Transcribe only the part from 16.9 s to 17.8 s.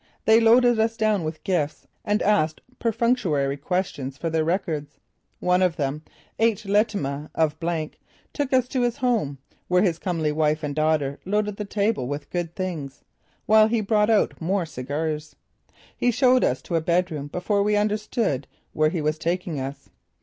room before we